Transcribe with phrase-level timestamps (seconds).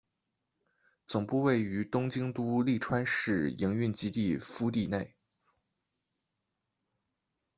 [1.05, 5.13] 总部位于东京都立川市营运基地敷地内。